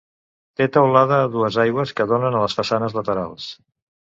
[0.61, 3.47] Té teulada a dues aigües que donen a les façanes laterals.